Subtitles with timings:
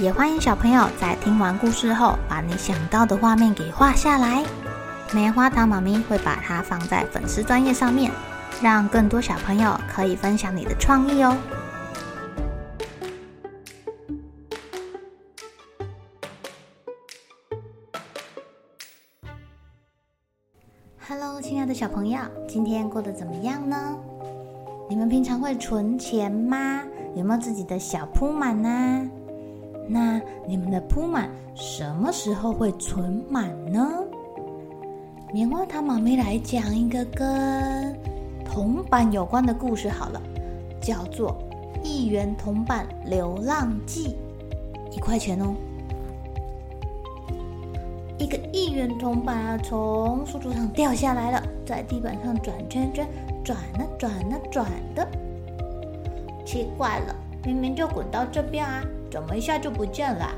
[0.00, 4.44] 也欢迎小朋友在听完故事后，把你想到的画面给画下来。
[5.12, 8.10] 棉花糖妈咪会把它放在粉丝专页上面，
[8.60, 11.36] 让更多小朋友可以分享你的创意哦。
[21.08, 23.96] Hello，亲爱的小朋友，今天过得怎么样呢？
[24.90, 26.82] 你们平常会存钱吗？
[27.14, 29.08] 有没有自己的小铺满呢？
[29.86, 33.88] 那你们的铺满什么时候会存满呢？
[35.32, 37.98] 棉花糖妈咪来讲一个跟
[38.44, 40.22] 铜板有关的故事好了，
[40.80, 41.36] 叫做
[41.84, 44.16] 《一元铜板流浪记》，
[44.94, 45.54] 一块钱哦。
[48.16, 53.06] 一个一元铜板啊，从书桌上掉下来了，在地板上转圈圈，
[53.44, 55.06] 转啊转啊转的。
[56.46, 60.28] 奇怪了，明明就滚到这边啊，怎么一下就不见了？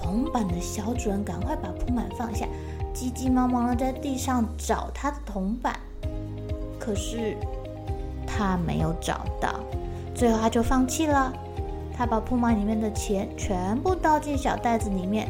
[0.00, 2.46] 铜板的小主人赶快把铺满放下，
[2.94, 5.74] 急急忙忙的在地上找他的铜板，
[6.78, 7.36] 可是
[8.24, 9.58] 他没有找到，
[10.14, 11.32] 最后他就放弃了。
[11.96, 15.28] 他把铺满里面的钱全部倒进小袋子里面。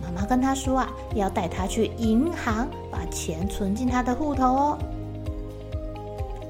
[0.00, 4.78] 妈妈跟他说啊，要带他去银行把钱存进他的户头哦。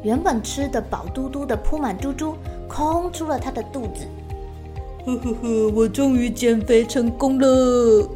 [0.02, 2.36] 原本吃的饱嘟嘟的铺满猪猪，
[2.68, 4.06] 空出了他的肚子。
[5.08, 8.06] 呵呵呵，我终于减肥成功了。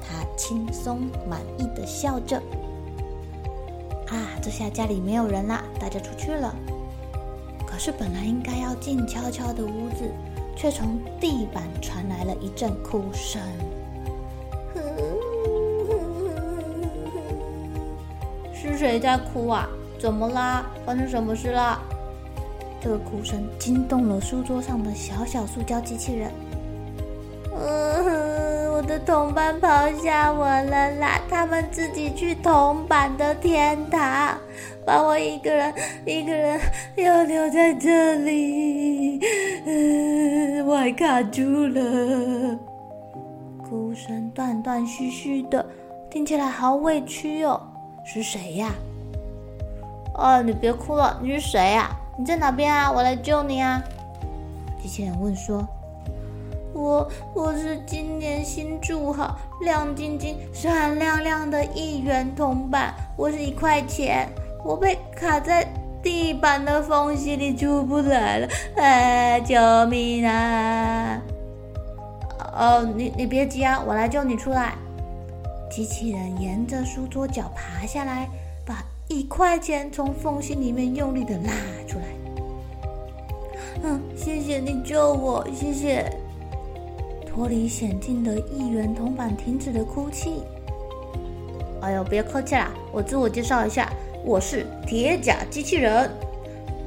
[0.00, 2.36] 他轻松满意的笑着。
[4.06, 6.54] 啊，这下家里没有人啦，大家出去了。
[7.66, 10.08] 可是本来应该要静悄悄的屋子，
[10.54, 13.42] 却从地板传来了一阵哭声。
[18.54, 19.68] 是谁在哭啊？
[19.98, 20.70] 怎么啦？
[20.86, 21.82] 发生什么事啦？
[22.80, 26.30] 这个哭声惊动了书桌上的小小塑胶机器人。
[27.60, 31.20] 嗯， 我的同伴抛下我了啦！
[31.28, 34.38] 他们自己去铜板的天堂，
[34.86, 35.74] 把我一个人
[36.06, 36.60] 一个人
[36.94, 39.18] 又留在这里。
[39.66, 42.58] 嗯，我还卡住了。
[43.68, 45.66] 哭声断断续续的，
[46.08, 47.60] 听起来好委屈哦。
[48.04, 48.72] 是谁呀？
[50.14, 51.90] 哦，你别哭了，你是谁呀？
[52.18, 52.90] 你在哪边啊？
[52.90, 53.80] 我来救你啊！
[54.82, 55.64] 机器人问说
[56.74, 64.28] ：“我我是今年新筑好、亮晶晶、闪亮亮的一元铜板，我是一块钱，
[64.64, 65.64] 我被卡在
[66.02, 69.56] 地板的缝隙里出不来了，哎，救
[69.86, 71.22] 命啊！”
[72.52, 74.74] 哦，你你别急啊，我来救你出来。
[75.70, 78.28] 机器人沿着书桌角爬下来，
[78.68, 81.50] 把一块钱从缝隙里面用力的拉
[81.86, 82.04] 出来。
[83.82, 86.04] 嗯，谢谢你救我，谢谢。
[87.26, 90.42] 脱离险境的一元铜板停止了哭泣。
[91.80, 93.90] 哎呦，别客气啦，我自我介绍一下，
[94.22, 96.10] 我是铁甲机器人。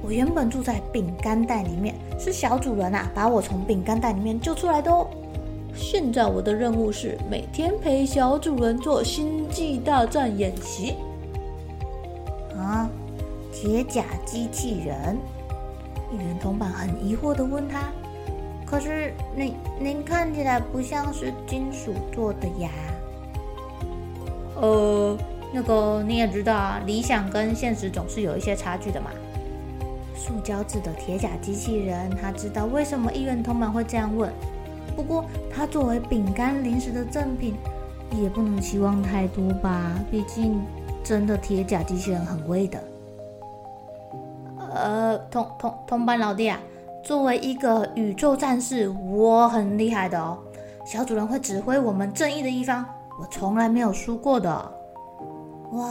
[0.04, 5.08] 我原本住在饼干袋里面，是小主人啊把我从饼干袋里面救出来的哦。
[5.74, 10.96] 现在我的任务是每天陪小主人做星际大战演习。
[12.72, 12.90] 啊，
[13.52, 15.18] 铁甲机器人，
[16.10, 17.92] 一元铜板很疑惑地问他
[18.66, 22.70] ：“可是您您看起来不像是金属做的呀？”
[24.56, 25.18] 呃，
[25.54, 29.12] 那个你也知道啊，理想跟现实总是有一些差距的嘛。
[30.16, 34.32] 塑胶制的铁甲机器人，他知道为什么一元铜板会这样问。
[34.96, 37.56] 不过，他作为饼干零食的赠品，
[38.22, 39.94] 也不能期望太多吧？
[40.12, 40.62] 毕竟，
[41.04, 42.80] 真的铁甲机器人很贵的。
[44.74, 46.60] 呃，同同同班老弟啊，
[47.04, 50.38] 作为一个宇宙战士，我很厉害的哦。
[50.86, 52.86] 小主人会指挥我们正义的一方，
[53.20, 54.50] 我从来没有输过的。
[55.74, 55.88] 哇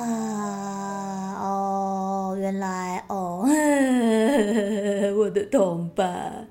[1.40, 3.44] 哦，原来哦，
[5.18, 6.46] 我的同伴。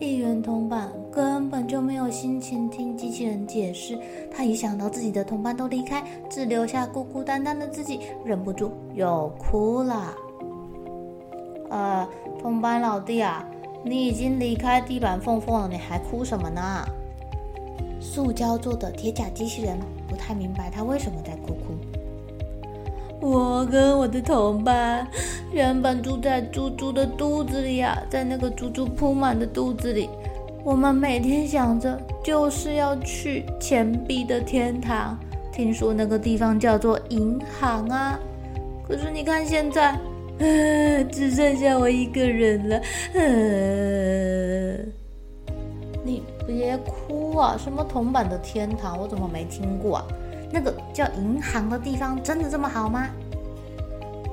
[0.00, 3.98] 一元铜板根本就没有心情听机器人解释，
[4.34, 10.14] 他一想到自己的同伴都离开，只留下孤孤单单的自己，忍不住又哭了。
[11.68, 12.08] 呃，
[12.40, 13.46] 同伴老弟啊，
[13.84, 16.60] 你已经离开地板缝缝了，你还哭什么呢？
[18.00, 19.78] 塑胶做的铁甲机器人
[20.08, 21.74] 不太明白他为什么在哭哭。
[23.20, 25.06] 我跟我的同伴
[25.52, 30.10] 原本住在猪猪的肚子里啊，在那个猪猪铺满的肚子里，
[30.64, 35.18] 我们每天想着就是要去钱币的天堂，
[35.52, 38.16] 听说那个地方叫做银行啊。
[38.86, 39.98] 可是你看现在，
[40.38, 42.80] 呃， 只剩下我一个人了。
[43.14, 44.76] 呃，
[46.04, 47.56] 你别哭啊！
[47.58, 50.06] 什么铜板的天堂，我怎么没听过啊？
[50.52, 53.08] 那个叫银行的地方真的这么好吗？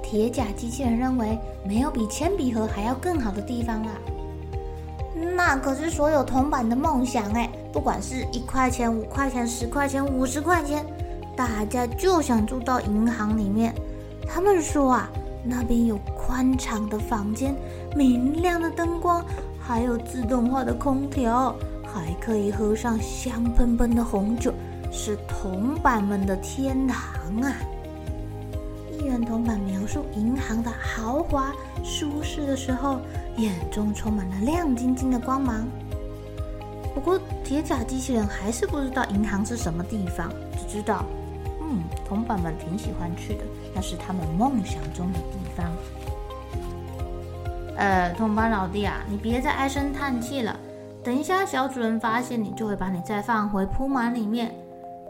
[0.03, 1.35] 铁甲机器人认为
[1.65, 3.91] 没有比铅笔盒还要更好的地方啊。
[5.35, 7.49] 那可是所有铜板的梦想哎！
[7.71, 10.85] 不管是一块钱、五块钱、十块钱、五十块钱，
[11.35, 13.73] 大家就想住到银行里面。
[14.27, 15.09] 他们说啊，
[15.43, 17.55] 那边有宽敞的房间、
[17.95, 19.23] 明亮的灯光，
[19.59, 24.53] 还有自动化的空调，还可以喝上香喷喷的红酒。
[24.91, 26.97] 是铜板们的天堂
[27.41, 27.53] 啊！
[29.09, 31.51] 一元铜板描述银行的豪华
[31.83, 32.99] 舒适的时候，
[33.37, 35.67] 眼中充满了亮晶晶的光芒。
[36.93, 41.03] 不过铁甲机器人还是不知道银行是什么地方，只知道，
[41.59, 45.65] 嗯，铜板们挺喜欢去的，那是他们梦想中的地方。
[47.77, 50.55] 呃，铜板老弟啊，你别再唉声叹气了，
[51.03, 54.53] 等一下小主人发现你，就会把你再放回铺满里面。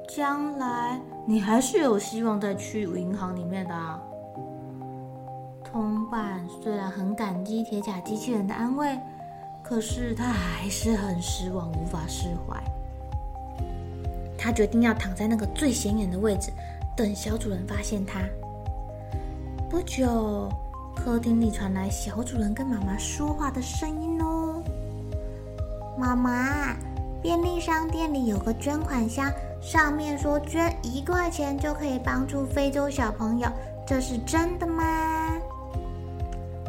[0.07, 0.97] 将来
[1.29, 4.01] 你还是有希望再去银行里面的啊。
[5.63, 8.97] 铜板虽然很感激铁甲机器人的安慰，
[9.61, 12.59] 可是他还是很失望，无法释怀。
[14.39, 16.51] 他决定要躺在那个最显眼的位置，
[16.97, 18.21] 等小主人发现他。
[19.69, 20.49] 不久，
[20.95, 24.63] 客厅里传来小主人跟妈妈说话的声音哦
[25.95, 26.75] ：“妈妈，
[27.21, 29.31] 便利商店里有个捐款箱。”
[29.61, 33.49] 上面说捐一块钱就可以帮助非洲小朋友，
[33.85, 34.83] 这是真的吗？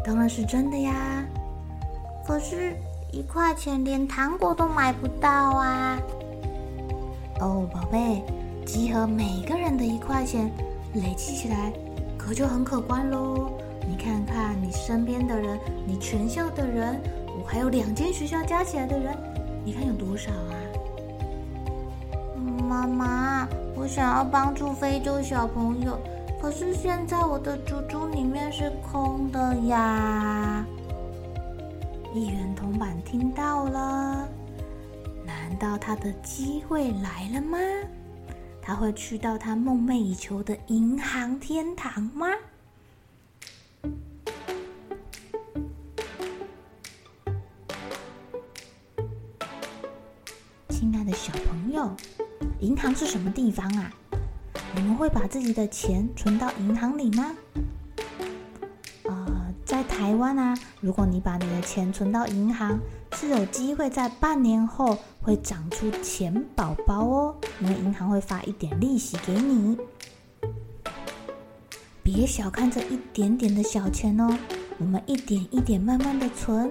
[0.05, 1.25] 当然是真的呀。
[2.27, 2.77] 可是，
[3.13, 5.99] 一块钱连糖果都买不到啊！
[7.41, 8.23] 哦，宝贝，
[8.65, 10.51] 集合每个人的一块钱，
[10.95, 11.73] 累积起来
[12.17, 13.51] 可就很可观喽。
[13.89, 19.17] 你看看你身边的人，你全校的人，我还有两间学校加起来的人，
[19.65, 20.55] 你看有多少啊？
[22.71, 25.99] 妈妈，我想要帮助非洲小朋友，
[26.41, 30.65] 可是现在我的猪猪里面是空的呀。
[32.15, 34.25] 一元铜板听到了，
[35.27, 37.59] 难道他的机会来了吗？
[38.63, 42.29] 他会去到他梦寐以求的银行天堂吗？
[50.69, 51.91] 亲爱的小朋友。
[52.61, 53.91] 银行是什么地方啊？
[54.75, 57.35] 你们会把自己的钱存到银行里吗？
[59.05, 62.79] 呃，在台湾啊，如果你把你的钱存到银行，
[63.15, 69.79] 是有机会在半年后会长出钱宝宝哦，因为银行会发一点利息给你。
[72.03, 74.37] 别小看这一点点的小钱哦，
[74.79, 76.71] 我们一点一点慢慢的存。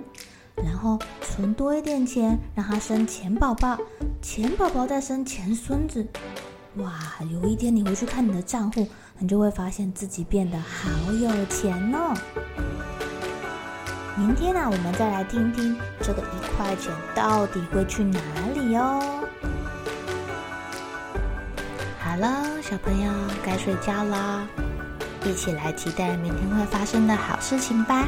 [0.64, 3.78] 然后存多一点钱，让他生钱宝宝，
[4.22, 6.06] 钱宝宝再生钱孙子，
[6.76, 6.94] 哇！
[7.32, 8.88] 有一天你回去看你的账户，
[9.18, 12.14] 你就会发现自己变得好有钱哦。
[14.18, 18.20] 明天呢、啊，我们再来听听这个一块钱到底会去哪
[18.54, 19.24] 里哦。
[22.00, 23.12] 好了，小朋友
[23.44, 24.46] 该睡觉啦，
[25.26, 28.06] 一起来期待明天会发生的好事情吧。